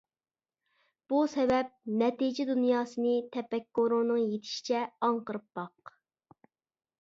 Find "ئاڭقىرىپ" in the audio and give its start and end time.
5.09-5.47